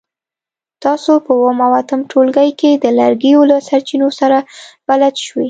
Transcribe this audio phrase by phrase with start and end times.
[0.83, 4.37] تاسو په اووم او اتم ټولګي کې د لرګیو له سرچینو سره
[4.87, 5.39] بلد شوي.